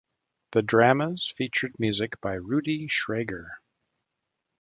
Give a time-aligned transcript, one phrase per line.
[0.53, 3.57] The dramas featured music by Rudy Schrager.